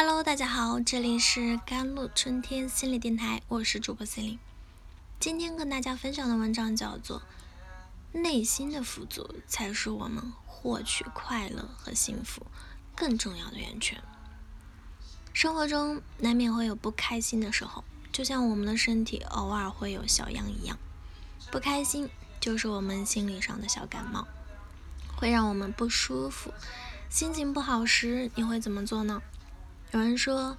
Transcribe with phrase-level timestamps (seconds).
[0.00, 4.38] Hello，大家好，这里是甘露春天心理电台，我是主播 C 琳。
[5.18, 7.20] 今天跟大家分享的文章叫做
[8.20, 12.46] 《内心的富足才是我们获取快乐和幸福
[12.94, 13.98] 更重要的源泉》。
[15.32, 20.78] 生活中难免会有不开心的时候，就像我们的身体偶尔会有小恙一样，
[21.50, 22.08] 不开心
[22.38, 24.28] 就是我们心理上的小感冒，
[25.16, 26.54] 会让我们不舒服。
[27.10, 29.20] 心情不好时，你会怎么做呢？
[29.90, 30.58] 有人说，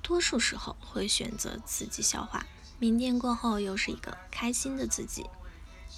[0.00, 2.46] 多数时候会选择自己消化，
[2.78, 5.26] 明天过后又是一个开心的自己。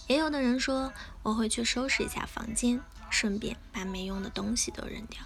[0.06, 0.92] 也有的人说，
[1.22, 2.80] 我会去收拾一下房间，
[3.10, 5.20] 顺便把没用的东西都扔掉。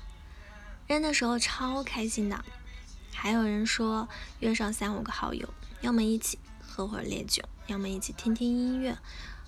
[0.89, 2.45] 扔的时候超开心的。
[3.13, 4.09] 还有人说，
[4.41, 5.49] 约上三五个好友，
[5.83, 8.99] 要么一起喝会烈酒，要么一起听听音乐，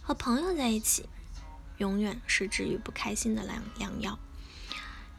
[0.03, 1.09] 和朋友在一起，
[1.79, 4.19] 永远是治愈不开心的良良药。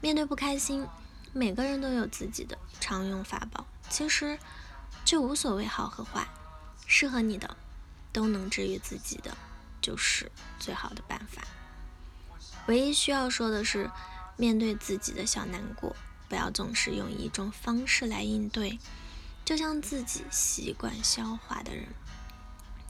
[0.00, 0.86] 面对不开心。
[1.36, 4.38] 每个人都有自己的常用法宝，其实
[5.04, 6.28] 这无所谓好和坏，
[6.86, 7.56] 适合你的
[8.12, 9.36] 都能治愈自己的，
[9.80, 11.42] 就是最好的办法。
[12.68, 13.90] 唯一需要说的是，
[14.36, 15.96] 面对自己的小难过，
[16.28, 18.78] 不要总是用一种方式来应对，
[19.44, 21.88] 就像自己习惯消化的人，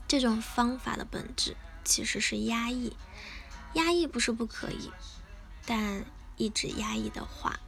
[0.07, 2.95] 这种方法的本质其实是压抑。
[3.73, 4.91] 压抑不是不可以，
[5.65, 6.05] 但
[6.37, 7.59] 一直压抑的话。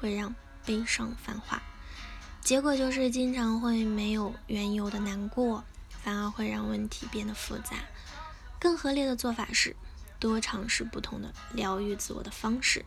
[0.00, 0.34] 会让
[0.64, 1.62] 悲伤泛化，
[2.40, 5.62] 结果就是经常会没有缘由的难过，
[6.02, 7.76] 反而会让问题变得复杂。
[8.58, 9.76] 更合理的做法是
[10.18, 12.84] 多尝试不同的疗愈自我的方式，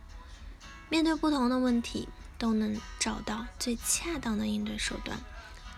[0.89, 5.19] 面对不同的问题都能找到最恰当的应对手段，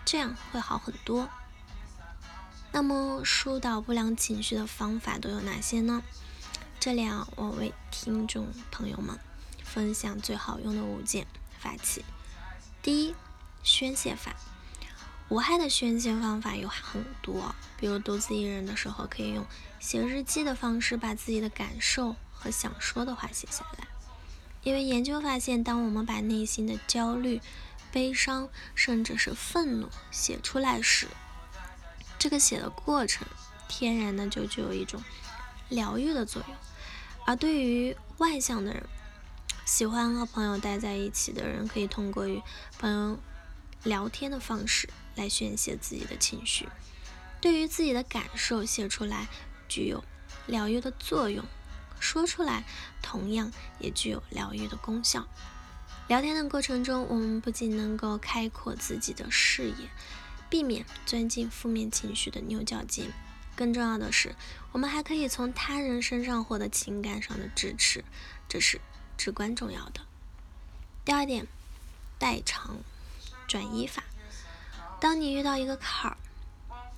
[0.04, 1.28] 这样会好很多。
[2.72, 6.02] 那么疏导不良情绪的方法都有哪些呢？
[6.78, 9.18] 这里啊，我为听众朋友们。
[9.66, 11.26] 分享最好用的五件
[11.58, 12.04] 法器。
[12.82, 13.14] 第一，
[13.62, 14.34] 宣泄法。
[15.28, 19.44] 无害的宣泄方法有很多，比如独自一人的时候，可以用
[19.80, 23.88] 写日记的方式，把自己的感受和想说的话写下来。
[24.62, 27.40] 因为研究发现，当我们把内心的焦虑、
[27.90, 31.08] 悲伤，甚至是愤怒写出来时，
[32.18, 33.26] 这个写的过程
[33.68, 35.02] 天然的就具有一种
[35.68, 36.56] 疗愈的作用。
[37.26, 38.84] 而对于外向的人，
[39.66, 42.40] 喜欢和朋友待在一起的人，可以通过与
[42.78, 43.18] 朋友
[43.82, 46.68] 聊天的方式来宣泄自己的情绪。
[47.40, 49.26] 对于自己的感受写出来，
[49.68, 50.04] 具有
[50.46, 51.44] 疗愈的作用；
[51.98, 52.62] 说出来，
[53.02, 53.50] 同样
[53.80, 55.26] 也具有疗愈的功效。
[56.06, 59.90] 聊天的过程中，我们不仅能够开阔自己的视野，
[60.48, 63.10] 避免钻进负面情绪的牛角尖，
[63.56, 64.36] 更重要的是，
[64.70, 68.04] 我们还可以从他人身上获得情感上的支持。
[68.48, 68.80] 这是。
[69.16, 70.00] 至关重要的。
[71.04, 71.46] 第二点，
[72.18, 72.78] 代偿
[73.46, 74.04] 转移法。
[75.00, 76.16] 当你遇到一个坎儿，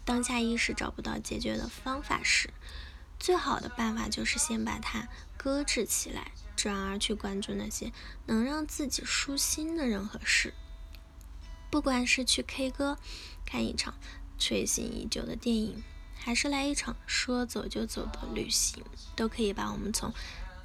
[0.05, 2.51] 当下意识找不到解决的方法时，
[3.19, 7.93] 最好的办法就是先把它搁置起来，转而去关注那些
[8.27, 10.55] 能让自己舒心的人和事。
[11.71, 12.99] 不管是去 K 歌、
[13.45, 13.95] 看一场
[14.39, 15.83] 垂涎已久的电影，
[16.17, 18.83] 还是来一场说走就走的旅行，
[19.15, 20.15] 都可以把我们从。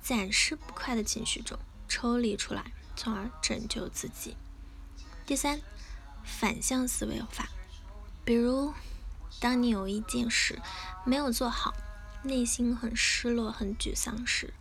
[0.04, 4.36] 暂时不快的情绪中抽离出来，从而拯救自己。
[5.26, 5.62] 第三，
[6.26, 7.48] 反向思维法。
[8.26, 8.74] 比如，
[9.40, 10.60] 当你有一件事
[11.06, 11.74] 没有做好，
[12.24, 14.54] 内心很失落、很沮丧时，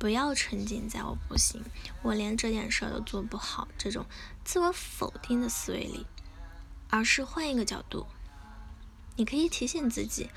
[0.00, 1.62] 不要沉浸在“我不行，
[2.02, 4.04] 我连这件事都做不好”这种
[4.44, 6.08] 自我否定的思维里，
[6.90, 8.08] 而是换一个角度，
[9.14, 10.28] 你可以提醒自己，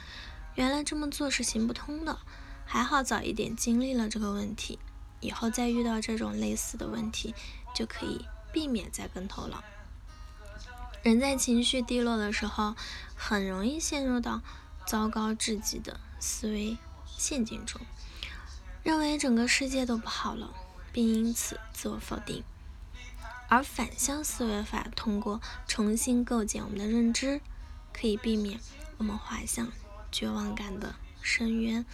[0.53, 2.19] 原来这么做是行不通的。
[2.65, 4.79] 还好早一点经历了这个问题，
[5.21, 7.33] 以后再遇到这种类似的问题，
[7.73, 9.63] 就可以避免再跟头了。
[11.03, 12.75] 人在情绪低落的时候，
[13.15, 14.41] 很容易陷入到
[14.87, 16.77] 糟糕至极的思维
[17.15, 17.79] 陷阱中，
[18.83, 20.53] 认为整个世界都不好了，
[20.91, 22.43] 并因此自我否定。
[23.47, 27.39] 而反向思维法通过重新构建我们的认知，
[27.93, 28.59] 可以避免
[28.97, 29.71] 我们滑向
[30.11, 31.85] 绝望感的深渊。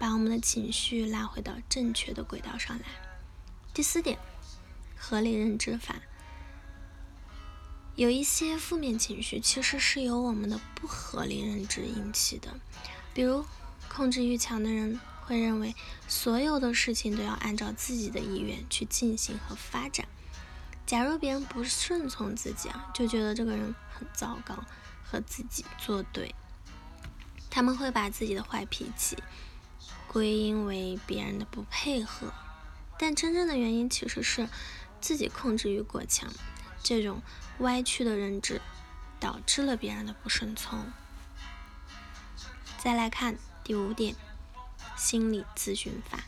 [0.00, 2.86] 把我们的情绪拉回到正确的轨道上来。
[3.74, 4.18] 第四点，
[4.96, 5.96] 合理认知法。
[7.96, 12.58] 有一些负面情绪其实是由我们的不合理认知引起的，
[13.12, 13.44] 比如
[13.90, 15.76] 控制欲强的人会认为
[16.08, 20.08] 所有的事情都要按照自己的意愿去进行和发展。
[20.86, 24.64] 假如别人不顺从自己啊，就觉得这个人很糟糕，
[25.04, 26.34] 和自己作对。
[27.50, 29.14] 他们会把自己的坏脾气。
[30.12, 32.32] 归因为别人的不配合，
[32.98, 34.48] 但真正的原因其实是
[35.00, 36.28] 自己控制欲过强，
[36.82, 37.22] 这种
[37.60, 38.60] 歪曲的认知
[39.20, 40.90] 导致了别人的不顺从。
[42.76, 44.16] 再来看第五点，
[44.96, 46.24] 心理咨询法。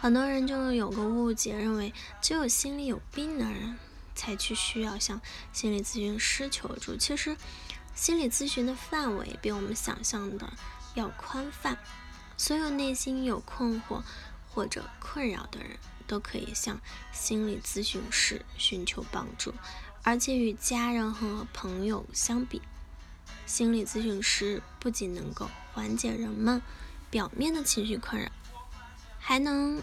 [0.00, 3.76] 很多人就有个误解，认为只有心里有病的人
[4.14, 5.20] 才去需要向
[5.52, 6.96] 心理咨询师求助。
[6.96, 7.36] 其实，
[7.96, 10.52] 心理咨询的范围比我们想象的
[10.94, 11.76] 要宽泛，
[12.36, 14.02] 所有内心有困惑
[14.50, 16.80] 或者困扰的人都可以向
[17.12, 19.54] 心理咨询师寻求帮助。
[20.04, 22.60] 而且与家人和朋友相比，
[23.46, 26.60] 心理咨询师不仅能够缓解人们
[27.08, 28.28] 表面的情绪困扰。
[29.20, 29.80] 还能，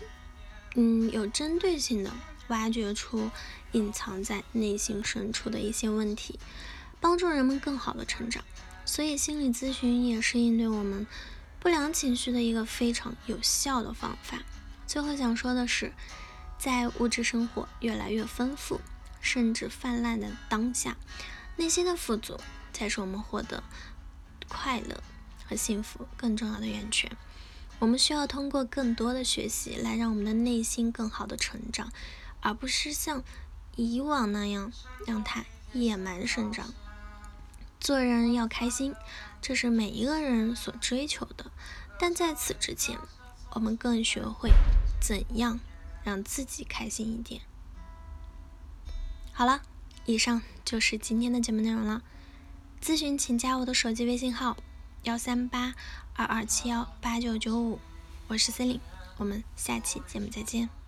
[0.76, 2.12] 嗯，有针对性的
[2.50, 3.32] 挖掘出
[3.72, 6.38] 隐藏在内心深处的一些问题，
[7.00, 8.44] 帮助人们更好的成长。
[8.84, 11.08] 所以，心理咨询也是应对我们
[11.60, 14.40] 不良情绪的一个非常有效的方法。
[14.88, 15.94] 最后想说的是，
[16.58, 18.82] 在物质生活越来越丰富，
[19.20, 20.98] 甚至泛滥的当下，
[21.58, 22.40] 内心的富足
[22.72, 23.64] 才是我们获得
[24.48, 25.04] 快乐
[25.46, 27.12] 和幸福更重要的源泉。
[27.80, 31.92] 我们需要通过更多的学习来让我们的内心更好的成长，
[32.42, 33.24] 而不是像
[33.76, 34.72] 以往那样
[35.06, 36.74] 让它野蛮生长。
[37.80, 38.96] 做人要开心，
[39.42, 41.52] 这是每一个人所追求的。
[42.00, 42.98] 但在此之前，
[43.52, 44.52] 我们更学会
[45.02, 45.60] 怎样
[46.04, 47.42] 让自己开心一点。
[49.32, 49.62] 好了，
[50.06, 52.02] 以上就是今天的节目内容了。
[52.82, 54.58] 咨询请加我的手机微信号：
[55.04, 55.74] 幺三八。
[56.16, 57.80] 二二七幺八九九五，
[58.28, 58.82] 我是 C 琳，
[59.16, 60.79] 我们下期节目再见。